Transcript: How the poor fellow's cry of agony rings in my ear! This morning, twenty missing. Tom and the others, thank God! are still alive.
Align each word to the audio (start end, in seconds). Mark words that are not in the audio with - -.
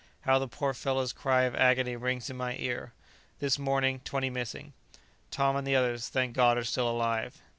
How 0.21 0.39
the 0.39 0.47
poor 0.47 0.73
fellow's 0.73 1.13
cry 1.13 1.43
of 1.43 1.53
agony 1.53 1.95
rings 1.95 2.31
in 2.31 2.35
my 2.35 2.55
ear! 2.55 2.91
This 3.37 3.59
morning, 3.59 3.99
twenty 4.03 4.31
missing. 4.31 4.73
Tom 5.29 5.55
and 5.55 5.67
the 5.67 5.75
others, 5.75 6.09
thank 6.09 6.35
God! 6.35 6.57
are 6.57 6.63
still 6.63 6.89
alive. 6.89 7.39